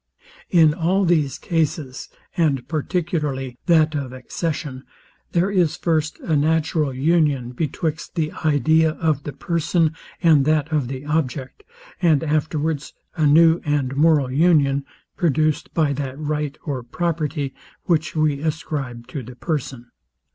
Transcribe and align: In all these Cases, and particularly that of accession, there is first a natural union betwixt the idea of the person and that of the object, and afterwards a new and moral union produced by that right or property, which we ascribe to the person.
In 0.49 0.73
all 0.73 1.05
these 1.05 1.37
Cases, 1.37 2.09
and 2.35 2.67
particularly 2.67 3.59
that 3.67 3.93
of 3.93 4.11
accession, 4.11 4.83
there 5.33 5.51
is 5.51 5.75
first 5.77 6.19
a 6.21 6.35
natural 6.35 6.91
union 6.91 7.51
betwixt 7.51 8.15
the 8.15 8.31
idea 8.43 8.93
of 8.93 9.25
the 9.25 9.31
person 9.31 9.93
and 10.23 10.43
that 10.45 10.73
of 10.73 10.87
the 10.87 11.05
object, 11.05 11.61
and 12.01 12.23
afterwards 12.23 12.93
a 13.15 13.27
new 13.27 13.61
and 13.63 13.95
moral 13.95 14.31
union 14.31 14.85
produced 15.17 15.71
by 15.75 15.93
that 15.93 16.17
right 16.17 16.57
or 16.65 16.81
property, 16.81 17.53
which 17.83 18.15
we 18.15 18.39
ascribe 18.39 19.05
to 19.05 19.21
the 19.21 19.35
person. 19.35 19.91